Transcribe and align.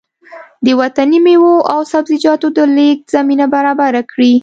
د 0.65 0.67
وطني 0.81 1.19
مېوو 1.25 1.55
او 1.73 1.79
سبزيجاتو 1.91 2.47
د 2.57 2.59
لېږد 2.75 3.07
زمينه 3.15 3.45
برابره 3.55 4.01
کړي 4.11 4.33